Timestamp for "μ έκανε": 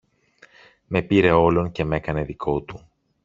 1.85-2.23